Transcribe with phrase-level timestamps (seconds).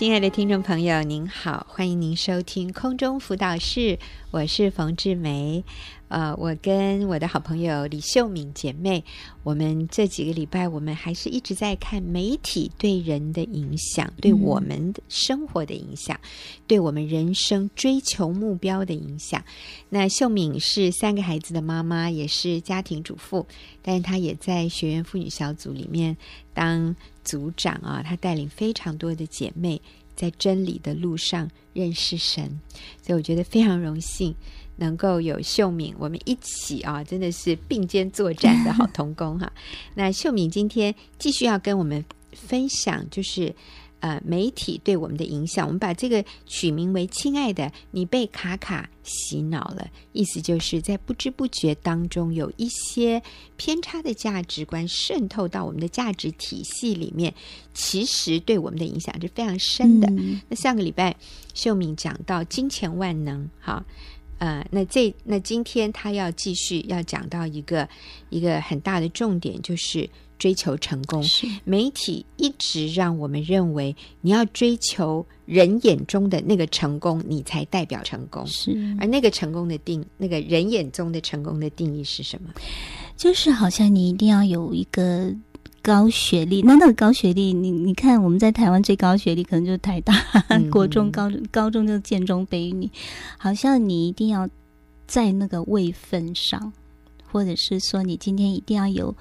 [0.00, 3.98] 亲爱的听众朋友，您好，欢迎您收听空中辅导室，
[4.30, 5.62] 我是冯志梅。
[6.08, 9.04] 呃，我跟我的好朋友李秀敏姐妹，
[9.44, 16.18] 我们这几个礼拜，我们还是一直在看媒体对人的影响，对我们的生活的影响，
[16.66, 19.44] 对我们人生追求目标的影响。
[19.90, 23.46] 那秀敏是三个孩子的妈妈，也是家庭主妇，
[23.82, 26.16] 但是她也在学员妇女小组里面
[26.60, 29.80] 当组长啊，她带领非常多的姐妹
[30.14, 32.60] 在真理的路上认识神，
[33.02, 34.34] 所以我觉得非常荣幸。
[34.76, 39.50] 能够有秀敏，我们一起啊，真的是并肩作战的好同工哈。
[39.94, 42.02] 那秀敏今天继续要跟我们
[42.32, 43.54] 分享，就是
[44.00, 45.66] 呃媒体对我们的影响。
[45.66, 53.22] 我们把这个取名为“亲爱的，你被卡卡洗脑了”，意思就是在不知不觉当中，有一些
[53.56, 57.32] 偏差的价值观渗透到我们的价值体系里面，
[57.72, 60.08] 其实对我们的影响是非常深的。
[60.10, 61.14] 嗯、那上个礼拜
[61.54, 63.84] 秀敏讲到金钱万能，哈。
[64.38, 67.86] 呃，那这那今天他要继续要讲到一个
[68.30, 70.08] 一个很大的重点，就是
[70.40, 71.22] 追求成功。
[71.22, 78.44] 是媒体一直让我们认为，你要追求人眼中的那个成功，你才代表成功。
[78.48, 82.50] 是，而那个成功的定，那个人眼中的成功的定义是什么？
[83.16, 85.32] 就是好像你一定要有一个。
[85.82, 90.14] 高学历，那那个高学历，你你看，我们在台湾最高学历可能就是台大，
[90.70, 92.90] 国中、高中、高中就是建中、北一女，
[93.38, 94.46] 好像你一定要
[95.06, 96.70] 在那个位分上，
[97.32, 99.16] 或者是说你今天一定要有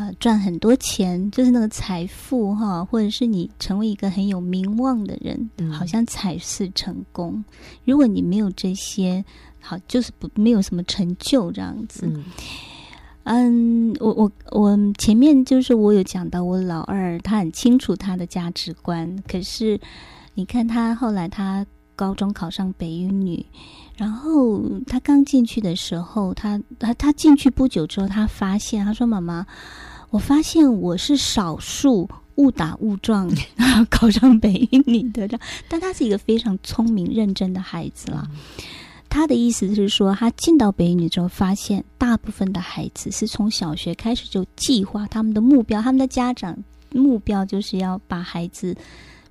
[0.00, 7.44] 呃赚很多钱，就是那个财富哈，或者是你成为一个很有名望的人，嗯、好像才是成功。
[7.84, 9.22] 如果你没有这些，
[9.60, 12.06] 好就是不没有什么成就这样子。
[12.06, 12.24] 嗯
[13.24, 19.22] 嗯，我我我前面就是我有讲到，我老二他很清楚他的价值观。
[19.28, 19.78] 可是
[20.32, 23.44] 你看他后来他高中考上北一女，
[23.94, 29.46] 然后他刚进去的时候，他他他进去不久之后，他发现他说：“妈妈，
[30.10, 33.30] 我发现我是少数误打误撞
[33.88, 35.28] 考上北一女的。”
[35.68, 38.28] 但他是一个非常聪明认真的孩子啦。
[39.08, 46.56] 他的意思是说，他进到北影女之后，发现大部分的孩子是从小学开始就计划他们的目标，他们的家长
[46.92, 48.76] 目标就是要把孩子。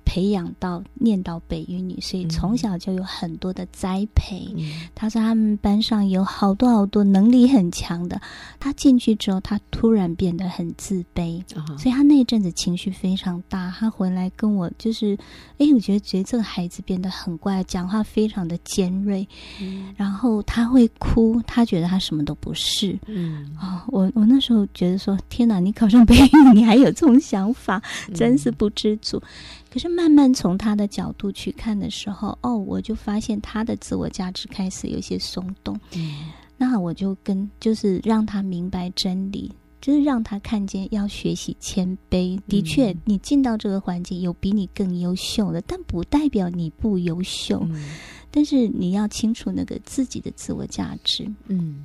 [0.04, 4.52] 培养到念到北一女，所以从小就有很多的栽培。
[4.56, 8.20] 嗯、他说他们班上有好多好多能力很强的，
[8.58, 13.70] 他进去之后，他突然变得很自卑，哦、所以他那阵子情绪非常大。
[13.78, 15.16] 他回来跟我就是，
[15.58, 19.26] 哎，我觉得觉得这个孩子变得很怪，讲话非常的尖锐，
[19.60, 22.98] 嗯、然后他会哭，他觉得他什么都不是。
[23.06, 27.80] 嗯，哦，我我那时候觉得说，天哪，你考上北一女，你还有这种想法，
[28.14, 29.18] 真是不知足。
[29.18, 29.22] 嗯
[29.70, 35.78] 可是慢慢从他的角度去看的时候，哦，我就发现他的自我价值开始有些松动。
[35.94, 42.38] 嗯，那我就跟就是让他明白真理，就是让他看见要学习谦卑。
[42.48, 47.60] 的确，你进到这个环境有比你更优秀的，但不代表你不优秀。
[47.70, 47.90] 嗯，
[48.30, 51.30] 但是你要清楚那个自己的自我价值。
[51.46, 51.84] 嗯。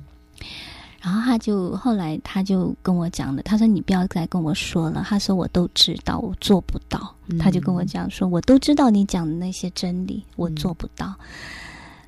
[1.00, 7.14] 然后他就后来他就跟我讲了，他说：“你不要再跟我说了。”他说：“我都知道，我做不到。
[7.28, 11.06] 嗯”他就跟我讲说：“我都知道你讲的那些真理，我做不到。
[11.06, 11.26] 嗯”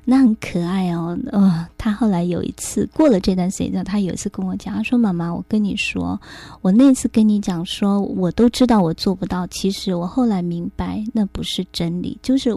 [0.05, 1.15] 那很可爱哦。
[1.31, 6.19] 呃，他后来有一次过了这段时间之后，他有一次跟我讲，他说：“妈妈，我跟你说，
[6.61, 9.45] 我那次跟你讲说，我都知道我做不到。
[9.47, 12.17] 其实我后来明白，那不是真理。
[12.23, 12.49] 就是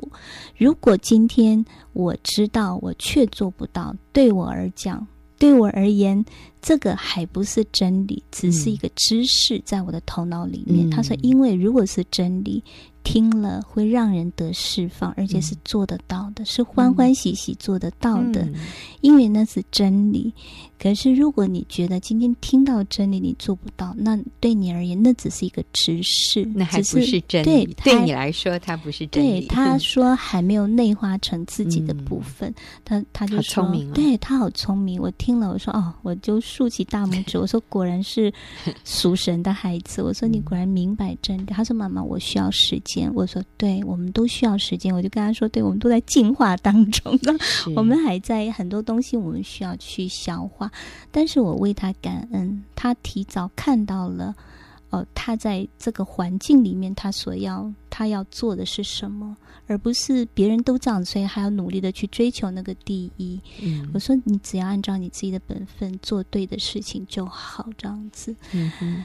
[0.57, 5.07] 如果今天我知道我却做不到，对我而讲。”
[5.43, 6.25] 对我而言，
[6.63, 10.89] 这个还不是真理，只是一个知识在我的头脑里面。
[10.89, 12.63] 嗯、他说：“因为如果是真理。”
[13.05, 18.55] 听了会让人得释放，而且是做得到的，嗯、是欢欢喜喜做得到的，嗯、
[19.01, 20.33] 因为那是真理。
[20.79, 27.45] 可是如果你觉得今天听到真理你做不到，那对你而言那只是一个知识，那还不是真理。
[27.45, 29.41] 对，对你来说，它不是真理。
[29.41, 32.55] 对，他说还没有内化成自己的部分，
[32.85, 35.03] 嗯、他他就说，聪明哦、对他好聪明。
[35.03, 38.31] 我听了，我说哦，我就竖起大拇指，我说果然是
[38.85, 40.03] 属神的孩子。
[40.03, 41.45] 我说你果然明白真理。
[41.47, 43.11] 他说妈妈，我需要时间。
[43.15, 44.95] 我说，对，我们都需要时间。
[44.95, 50.71] 我就跟他说，对，我们都在进化当中，是我们还在很多东西，我们需要去消化。
[51.11, 54.35] 但是我为他感恩，他提早看到了，
[54.93, 59.37] 呃，他在这个环境里面，他所要他要做的是什么，
[59.67, 63.41] 而不是别人都这样，所以还要努力的去追求那个第一。
[63.61, 68.33] 嗯，我说，你只要按照你自己的本分做对的事情就好，这样子。
[68.53, 69.05] 嗯哼，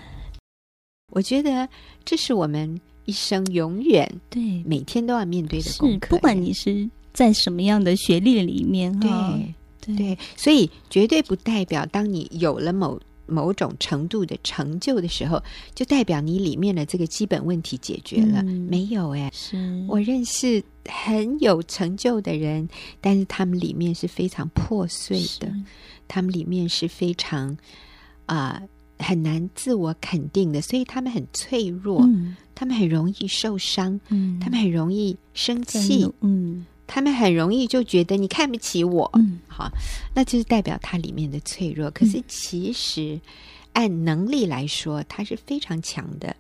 [1.12, 1.68] 我觉得
[2.06, 2.80] 这是我们。
[3.08, 6.10] 一生永远对每天都要面对的功课。
[6.10, 9.10] 不管你是在什么样的学历里面，对
[9.80, 15.42] 对，对，所以绝对不代表当你有了某某种程度的成就的时候，
[15.76, 18.42] 就代表你里面的这个基本问题解决了。
[18.42, 19.58] 嗯、没有哎，是。
[19.88, 22.68] 我认识很有成就的人，
[23.00, 25.54] 但是他们里面是非常破碎的，
[26.08, 27.56] 他们里面是非常
[28.26, 28.62] 啊、
[28.98, 36.66] 呃、很难自我肯定的，所以他们很脆弱，嗯、他们很容易受伤，嗯、他们很容易生气，嗯。
[36.88, 39.70] 他们很容易就觉得你看不起我，嗯，好，
[40.16, 41.92] 那就是代表他里面的脆弱。
[41.92, 43.20] 可是其实
[43.74, 46.36] 按能力来说，他是非常强的，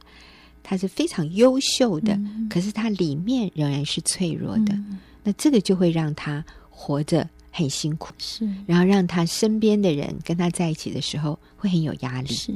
[0.64, 2.14] 他是非常优秀的。
[2.14, 12.54] 嗯，可是他里面仍然是脆弱的，嗯，那这个就会让他活着很辛苦，是，然后让他身边的人跟他在一起的时候会很有压力，是。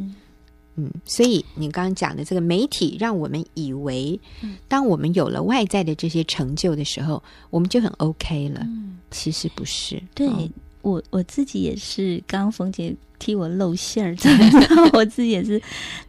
[0.75, 4.19] 嗯，所以你刚刚讲的这个媒体，让我们以为，
[4.67, 8.61] 当我们有了外在的这些成就的时候，我们就很 OK 了。
[8.63, 10.01] 嗯，其实不是。
[10.15, 10.49] 对，哦，
[10.81, 14.15] 我我自己也是，刚刚冯姐替我露馅儿，
[14.93, 15.61] 我自己也是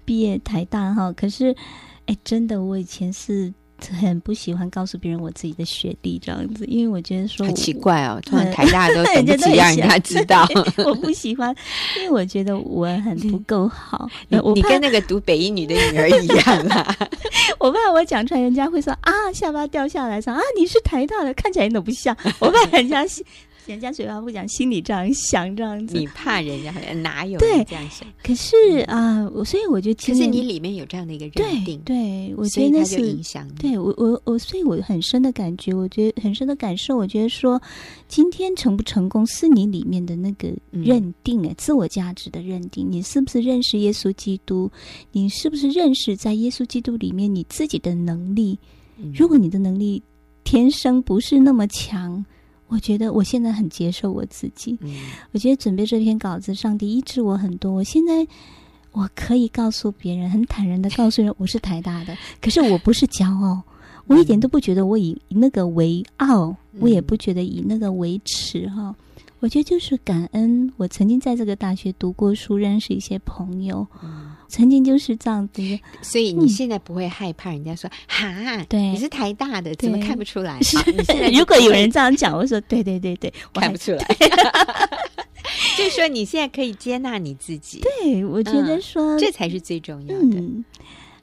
[0.05, 1.13] 毕业台大哈。
[1.13, 1.55] 可是，
[2.07, 3.53] 哎，真的，我以前是。
[4.01, 10.47] 很不喜欢告诉别人我自己的学历这样子，因为我觉得说很奇怪哦，突然台大都 等不及让人家知道。
[10.87, 11.55] 我不喜欢，
[11.99, 14.09] 因为我觉得我很不够好。
[14.29, 16.97] 你你跟那个读北一女的女儿一样啦，
[17.59, 22.17] 我怕我讲出来，人家会说啊，下巴掉下来，说啊，你是台大的，看起来你都不像。
[22.39, 23.05] 我怕人家。
[23.67, 25.97] 人家嘴巴不讲，心里这样想，这样子。
[25.97, 28.07] 你怕人家哪有对这样想？
[28.23, 28.57] 可是
[28.89, 33.49] 啊，我、呃、所以我就其实你里面有这样的一个认定，对，对我觉得那是影响。
[33.55, 36.97] 对我，我，我，所以我很深的感觉，我觉得很深的感受。
[36.97, 37.61] 我觉得说，
[38.09, 42.85] 今天成不成功是你里面的那个认定，哎、嗯，自我价值的认定。
[42.91, 44.69] 你是不是认识耶稣基督？
[45.13, 48.59] 你是不是认识在耶稣基督里面你自己的能力？
[48.99, 50.03] 嗯、如果你的能力
[50.43, 52.25] 天生不是那么强。
[52.73, 54.79] 我觉得我现在很接受我自己。
[54.81, 54.97] 嗯，
[55.33, 57.71] 我觉得准备这篇稿子，上帝医治我很多。
[57.71, 58.27] 我现在
[58.93, 62.17] 我可以告诉别人，很坦然的告诉人，我是台大的。
[62.41, 63.63] 可是我不是骄傲，
[64.07, 68.95] 我一点都不觉得我以那个为傲，我也不觉得以那个为耻哈。
[69.43, 75.61] 我觉得就是感恩，我曾经在这个大学读过书，认识一些朋友，嗯、曾经就是这样子。
[76.01, 77.91] 所以你现在不会害怕人家说、
[78.23, 80.59] 嗯、哈，对，你是台大的，怎么看不出来？
[80.63, 80.79] 是，
[81.37, 84.07] 如果有人这样讲，我说对对对对，我看不出来。
[85.77, 87.81] 就是说你现在可以接纳你自己。
[87.81, 90.65] 对，我觉得说、嗯、这才是最重要的、嗯。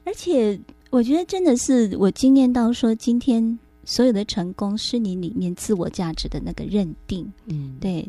[0.04, 3.58] 而且我觉得真的是我惊艳到说今天。
[3.90, 8.08] 所有的成功是你里面自我价值的那个认定，嗯，对。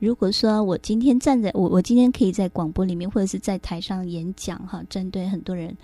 [0.00, 5.76] 如果说我今天站在我，我今天可以在广播里面或者是在台上演讲，哈，针对很多人，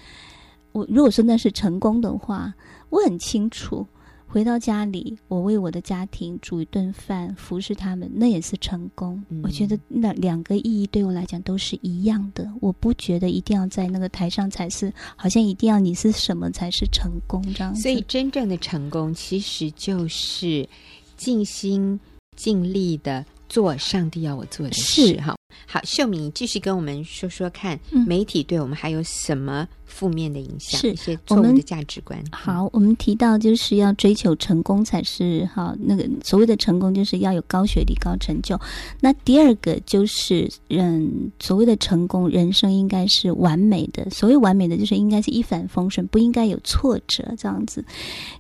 [0.73, 2.53] 我如果说那是成功的话，
[2.91, 3.87] 我很清楚。
[4.29, 9.23] 回到家里，我为我的家庭煮一顿饭，服侍他们，那也是成功。
[9.29, 12.51] 嗯、我觉得那两个意义对我来讲都是一样的。
[12.61, 17.81] 我不觉得一定要在那个台上才是，好像一定要你是什么才是成功这样子。
[17.81, 20.69] 所以真正的成功，其实就是
[21.17, 21.99] 尽心
[22.35, 25.17] 尽力的做上帝要我做的事。
[25.21, 29.67] 哈，好，秀敏，你继续跟我们说说看，媒体对我们还有什么？
[29.87, 32.21] 负面的影响是一些错误的价值观。
[32.33, 38.61] 好，我们提到就是要追求成功才是哈，那个所谓的成功就是要有高学历、高成就。
[39.01, 44.11] 那第二个就是，嗯，所谓的成功，人生应该是完美的。
[44.11, 47.83] 所谓完美的，就是应该是一帆风顺，不应该有挫折这样子。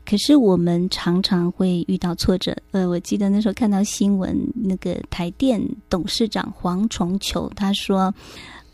[0.05, 2.55] 可是我们常常会遇到挫折。
[2.73, 8.15] 呃，我记得那时候看到新闻，那个台电董事长黄崇球他说。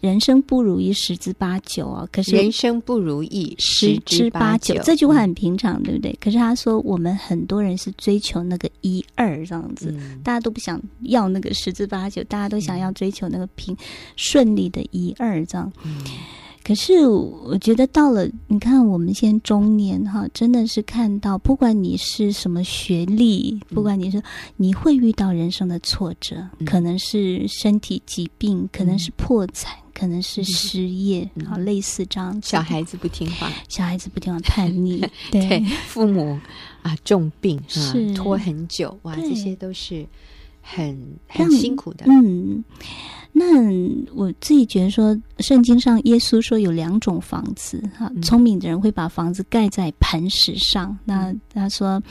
[0.02, 6.12] 人生不如意十之八九啊，可是人生不如意十之八九，这句话很平常，对不对？
[6.20, 13.76] 可是他说，我们很多人是追求那个一二这样子，嗯、大家都不想要那个十之八九，大家都想要追求那个平
[14.16, 15.72] 顺利的一二这样。
[15.84, 16.02] 嗯、
[16.64, 24.22] 可是我觉得到了，你看我们现在中年哈，真的是看到，不管你是什么学历，不管你是，
[24.56, 29.72] 你会遇到人生的挫折，嗯、可能是身体疾病，可能是破产。
[29.76, 29.78] 嗯。
[29.94, 32.48] 可能是失业，嗯、好类似这样子。
[32.48, 34.98] 小孩子不听话，小孩子不听话，叛逆，
[35.30, 36.36] 对，对父母
[36.80, 38.12] 啊重病是。
[38.14, 40.04] 拖很久，哇，这些都是
[40.62, 42.06] 很很辛苦的。
[42.08, 42.64] 嗯，
[43.32, 43.44] 那
[44.14, 50.96] 我自己觉得说，圣经上耶稣说有两种房子，哈，聪明的人会把房子盖在磐石上。
[51.06, 52.02] 嗯、那他说。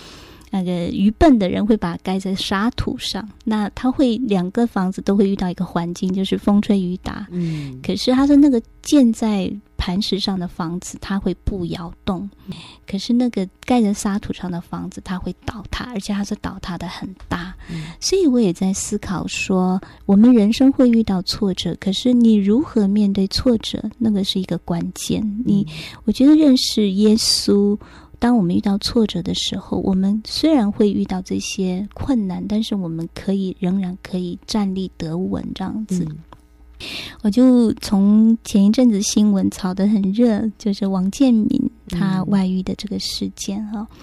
[0.53, 7.25] 那个愚笨的人会把它盖在沙土上，那他会两个房子都会遇到一个环境，就是风吹雨打。
[7.31, 12.29] 嗯，可是他说那个建在磐石上的房子，它会不摇动；
[12.85, 17.55] 可是那个盖在沙土上的房子，它会倒塌，而且它是倒塌的很大。
[17.69, 25.23] 嗯，所以我也在思考说，我们人生会遇到挫折，可是你如何面对挫折，那个是一个关键。
[25.45, 25.65] 你，
[26.03, 27.79] 我觉得认识耶稣。
[28.21, 36.05] 当我们遇到挫折的时候，我们虽然会遇到这些困难，但是我们可以仍然可以站立得稳，这样子。
[36.07, 36.17] 嗯、
[37.23, 43.87] 我就从前一阵子新闻炒得很热，就是王建民他外遇的这个事件哈。
[43.89, 43.97] 嗯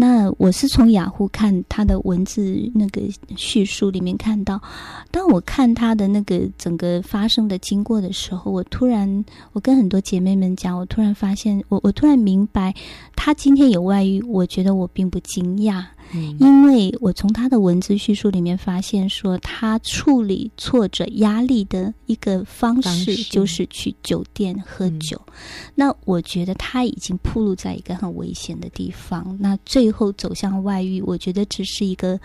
[0.00, 3.02] 那我是从雅虎看他的文字那个
[3.36, 4.62] 叙述里面看到，
[5.10, 9.24] 当我看他的那个整个发生的经过的时候，我突然，
[9.54, 12.72] 我跟很多姐妹们讲，我突然发现，我我突然明白，
[13.16, 15.84] 他今天有外遇，我觉得我并不惊讶。
[16.12, 25.20] 嗯、因为我从他的文字叙述里面发现，说他处理挫折压力的一个方式就是去酒店喝酒。
[25.26, 25.32] 嗯、
[25.74, 29.36] 那我觉得他已经暴露在一个很危险的地方。
[29.40, 32.18] 那最后走向外遇，我觉得只是一个，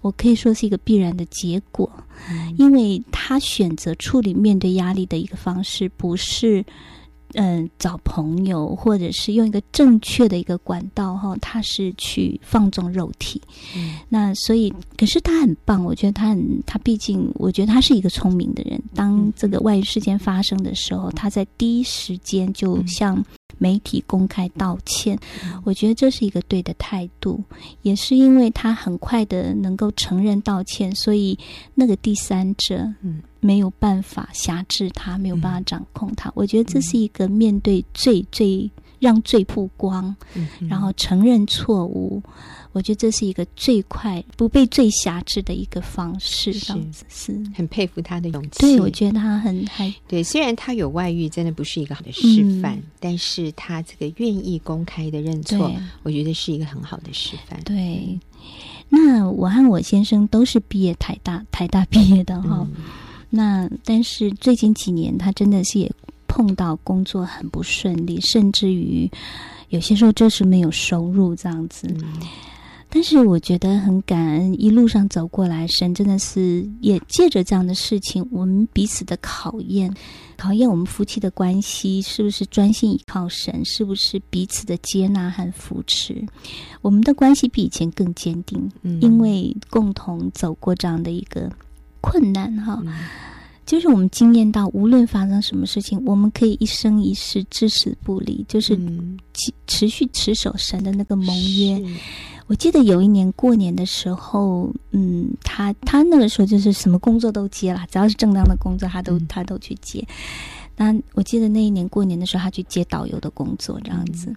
[0.00, 1.90] 我可以说是一个必然的结果，
[2.30, 6.64] 嗯、因为他选择处理面对压力的一个方式，不是。
[7.34, 13.40] 嗯，找朋友，或者是用一个正确的一个管道哈，他是去放纵肉体。
[13.76, 18.80] 嗯，那所以，可是他很棒，我觉得他很，他毕竟，我觉得他是一个聪明的人。
[18.94, 23.22] 当这个外遇事件发生的时候，他在第一时间就向
[23.64, 25.18] 媒体公开道歉。
[25.64, 27.42] 我觉得这是一个对的态度，
[27.80, 31.38] 也是因为他很快的能够承认道歉，所以
[31.74, 33.22] 那个第三者，嗯。
[33.44, 36.30] 没有办法辖制他，没有办法掌控他。
[36.30, 42.22] 嗯、我觉得这是一个面对罪最让罪曝光，嗯、然后承认错误。
[42.74, 46.52] 我觉得这是一个最快不被最辖制的一个方式。
[46.52, 48.58] 这样子是，是很佩服他的勇气。
[48.60, 50.22] 对，我觉得他很还对。
[50.22, 57.58] 虽然他有外遇，真的不是一个好的示范，嗯、但是他这个愿意公开的认错，我觉得是一个很好的示范。
[57.64, 58.18] 对，
[58.88, 62.66] 那我和我先生都是毕业台大台大毕业的哈。
[62.76, 62.84] 嗯
[63.36, 65.90] 那但是最近几年，他真的是也
[66.28, 69.10] 碰到工作很不顺利，甚至于
[69.70, 71.88] 有些时候就是没有收入这样子。
[71.98, 72.04] 嗯、
[72.94, 79.92] 但是我觉得很感恩，一路上走过来，神真的是也借着这样的事情，我们彼此的考验，
[80.36, 86.24] 考验我们夫妻的关系是不是专心依靠神，是不是彼此的接纳和扶持，
[86.82, 91.50] 我们的关系比以前更坚定，嗯、因为共同走过这样的一个。
[92.06, 92.92] 困难哈，嗯、
[93.64, 98.78] 就是我们经验到，无论发生什么事情，我们可以一生一世至死不离，就是
[99.66, 101.78] 持续持守神的那个盟约。
[101.78, 101.94] 是
[102.46, 110.06] 我记得有一年过年的时候，嗯，他他那个时候就是什么工作都接了，只要是正当的工作，他都、嗯、他都去接。
[110.76, 114.30] 那我记得那一年过年的时候，他去接导游的工作，这样子。
[114.30, 114.36] 嗯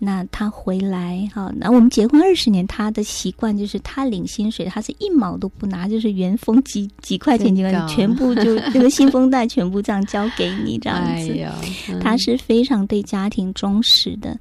[0.00, 11.32] 那他回来哈，那我们结婚二十年，他的习惯就是他领薪水，他是一毛都不拿，就是原封几几块钱几块钱，全部就那个信封袋全部这样交给你这样子。
[11.42, 11.52] 哎
[11.88, 14.38] 嗯、他是非常对家庭忠实的。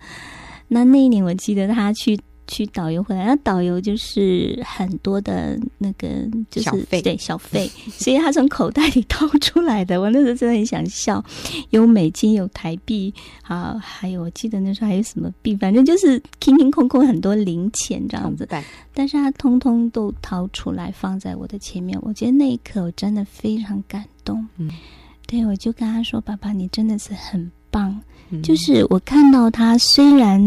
[0.68, 2.16] 那那一年我记得他去。
[2.48, 6.08] 去导游回来，那导游就是很多的那个，
[6.50, 10.00] 就是小费对小费， 所以他从口袋里掏出来的。
[10.00, 11.24] 我那时候真的很想笑，
[11.72, 13.14] 有美金，有台币，
[13.44, 18.46] 啊，还有我记得那时候还有什么币，反正就是空空空空很多零钱这样子。
[18.46, 18.64] 对，
[18.94, 24.48] 但是他通通都掏出来放在我的前面，我觉得那一刻我真的非常感动。
[24.58, 24.70] 嗯，
[25.26, 28.00] 对，我就跟他说：“爸爸，你真的是很棒。”
[28.44, 30.38] 就是我看到他虽然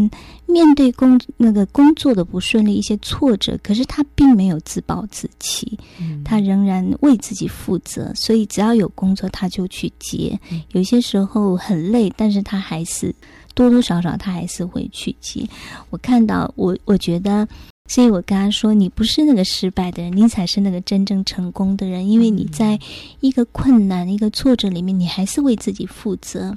[0.45, 10.39] 面对工那个工作的不顺利一些挫折，可是他并没有自暴自弃，嗯、他仍然为自己负责，所以只要有工作他就去接。
[10.51, 13.11] 嗯、有些时候很累，但是他还是
[13.55, 15.43] 多多少少他还是会去接。
[15.89, 17.47] 我看到我我觉得，
[17.87, 22.79] 所以我跟他说：“你不是那个失败的人，你才是那个真正成功的人，因为你在
[23.21, 26.55] 一个困难、一个挫折里面，你还是为自己负责。”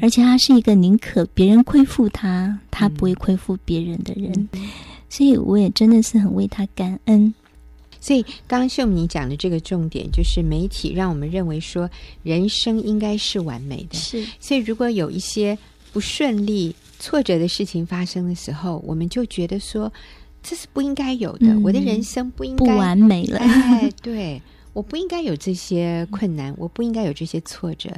[0.00, 4.68] 而且他是一个宁可别人亏负他，他不会亏负别人的人，嗯、
[5.08, 7.32] 所以我也真的是很为他感恩。
[8.00, 11.88] 所以刚刚秀敏讲的这个重点，就是媒体让我们认为说
[12.22, 14.26] 人生应该是完美的，是。
[14.38, 15.56] 所以如果有一些
[15.92, 19.90] 不顺利、挫折的事情发生的时候，我们就觉得说
[20.42, 23.38] 这是不应该有的，嗯、我的人生不应该不完美了。
[23.38, 24.40] 哎，对。
[24.74, 27.90] 我不应该有这些困难，我不应该有这些挫折，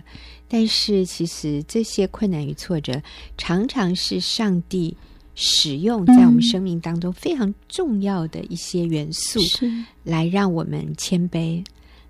[0.47, 3.03] 但是其实这些困难与挫折
[3.37, 4.97] 常常是上帝
[5.35, 9.71] 使用在我们生命当中非常重要的一些元素，是。
[10.05, 11.65] 来让我们谦卑，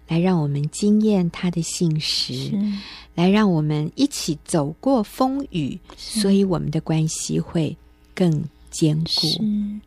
[0.08, 2.52] 来让我们惊艳他的信实，
[3.14, 7.76] 来让我们一起走过风雨，所以我们的关系会
[8.14, 8.44] 更
[8.78, 9.04] 坚固。
[9.10, 9.38] 是，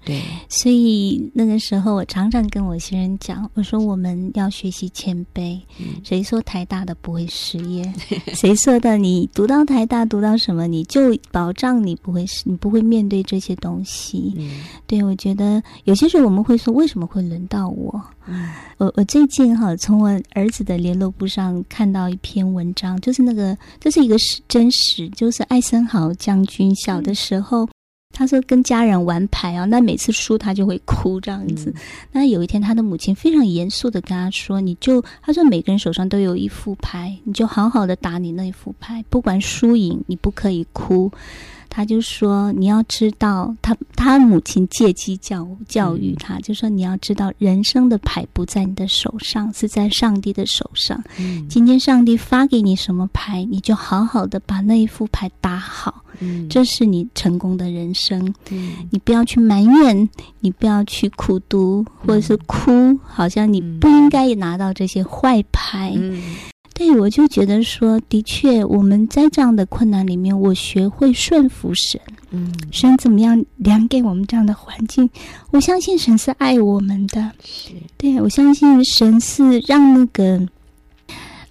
[0.03, 5.59] 对，所以那个时候我常常跟我先生讲，我说我们要学习谦卑。
[5.79, 7.83] 嗯谁说台大的不会失业？
[8.33, 8.97] 谁说的？
[8.97, 14.33] 你读到台大，读到什么，你就保障你不会是，你不会面对这些东西。
[14.37, 18.01] 嗯对，我觉得有些时候我们会说，为什么会轮到我？
[18.27, 27.67] 嗯我我最近哈，从我儿子的联络簿上看到一篇文章，就是那个这是一个是真实，就是艾森豪将军小的时候，
[28.11, 31.69] 他说跟家人玩牌啊，那每次输他就会哭这样子。
[31.69, 41.11] 嗯那有一天，他的母亲非常严肃的跟他说：“你就他说每个人手上都有一副牌，你就好好的打你那一副牌，不管输赢，你不可以哭。”
[41.69, 51.01] 他就说：“你要知道，他他母亲借机教教育他，就说你要知道，人生的牌不在你的手上，是在上帝的手上。
[51.19, 58.33] 嗯今天上帝发给你什么牌，你就好好的把那一副牌打好，嗯这是你成功的人生。
[58.49, 60.09] 嗯你不要去埋怨，
[60.39, 65.93] 你不要去苦读，或者是哭，好像你不应该拿到这些坏牌。
[65.95, 66.21] 嗯
[66.79, 71.99] 对，我就觉得说，的确，我们在这样的困难里面，我学会顺服神。
[72.31, 75.09] 嗯神怎么样量给我们这样的环境？
[75.51, 77.31] 我相信神是爱我们的。
[77.43, 80.39] 是对，我相信神是让那个，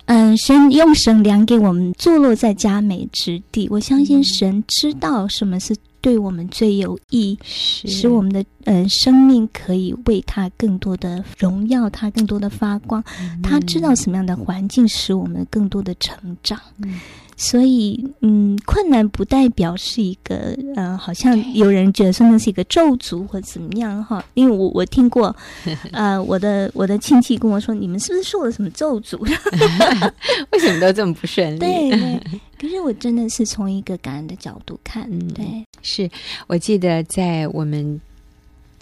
[0.07, 3.69] 嗯、神用神量给我们坐落在佳美之地。
[3.71, 13.03] 我相信神知道什么是对我们最有益，使我们的嗯、呃生命可以为他更多的荣耀，他更多的发光。
[13.43, 16.59] 他知道什么样的环境使我们更多的成长。
[16.83, 17.01] 嗯
[17.41, 24.23] 所以，嗯，困难不代表是一个，呃，好像有人觉得说那是一个咒诅或者怎么样哈。
[24.35, 25.35] 因为我我听过，
[25.93, 29.17] 呃，我的我的亲戚跟我说，你们是不是受了什么咒诅？
[30.51, 31.59] 为什么都这么不顺利？
[31.61, 32.21] 对对。
[32.61, 36.11] 可是我真的是从一个感恩的角度看，嗯对，是
[36.49, 38.01] 我记得在我们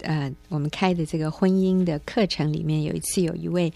[0.01, 3.71] 呃我们开的这个婚姻的课程里面，有一次有一位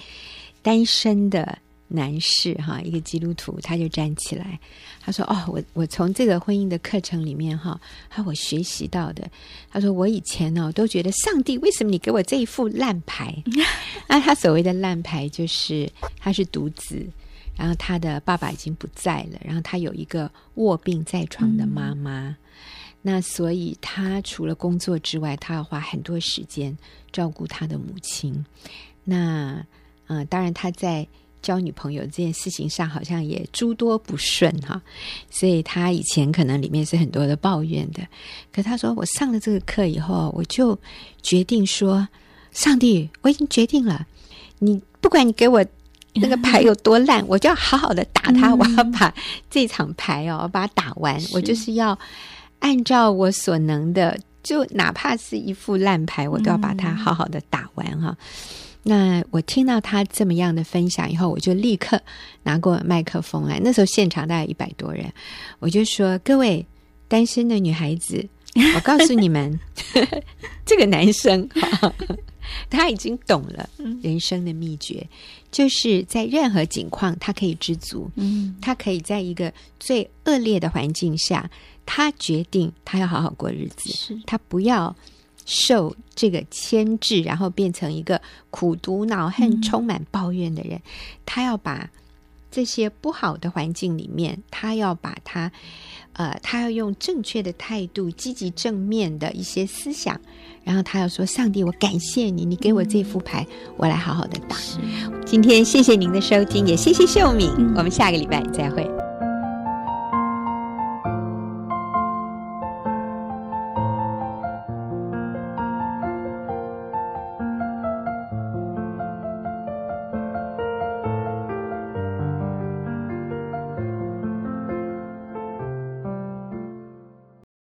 [0.63, 1.55] 单身的
[1.91, 4.59] 男士哈，一个基督徒，他就站起来，
[4.99, 9.29] 他说：“哦，我我从这个婚姻的课程里面哈，他我学习到的，
[9.69, 13.43] 他说我以前呢都觉得上帝为什么你给我这一副烂牌？
[14.07, 17.05] 那他所谓的烂牌就是他是独子。”
[17.57, 22.35] 然后他的爸爸已经不在了，然后他有一个卧病在床的妈妈，嗯、
[23.03, 26.75] 那所以他除了工作之外，他要花很多时间
[27.11, 28.43] 照顾他的母亲。
[29.03, 29.63] 那
[30.07, 31.05] 嗯、呃，当然他在
[31.41, 34.81] 交女朋友这件事情上好像也诸多不顺哈，
[35.29, 38.01] 所以他以前可能里面是很多的抱怨的。
[38.51, 40.77] 可他说，我上了这个课以后，我就
[41.21, 42.07] 决定说，
[42.51, 44.05] 上帝，我已经决定了，
[44.59, 45.65] 你不管你给我。
[46.13, 48.49] 那个牌有多烂，我就要好好的打他。
[48.49, 49.15] 嗯、我要把
[49.49, 51.17] 这场牌哦，我把它打完。
[51.31, 51.97] 我就是要
[52.59, 58.09] 按照我所能的，就哪怕是一副烂牌，我都要把它好好的打完哈。
[58.09, 58.17] 嗯、
[58.83, 62.01] 那我听到他这么样的分享以后，我就立刻
[62.43, 63.59] 拿过麦克风来。
[63.63, 65.11] 那时候现场大概一百多人，
[65.59, 66.65] 我就说：“各位
[67.07, 68.27] 单身的女孩子，
[68.75, 69.59] 我告诉你们，
[70.65, 71.47] 这个男生。
[72.69, 73.69] ”他已经懂了
[74.01, 75.17] 人生的秘诀，嗯、
[75.51, 78.09] 就是在任何境况，他可以知足。
[78.15, 81.49] 嗯，他可以在一个最恶劣的环境下，
[81.85, 83.89] 他决定他要好好过日子。
[83.93, 84.93] 是他不要
[85.45, 90.77] 受这个牵制，然后变成一个苦毒恼恨、充满抱怨的人。
[90.77, 90.81] 嗯、
[91.25, 91.89] 他要把
[92.49, 95.51] 这些不好的环境里面，他要把他，
[96.13, 100.19] 呃，他要用正确的态度、积极正面的一些思想。
[100.63, 104.55] 然后他要说：“上帝，我感谢你，你给我这副牌，嗯、我来好好的打。”
[105.25, 109.00] 今天谢谢您的收听，也谢谢秀敏，嗯、我们下个礼拜再会。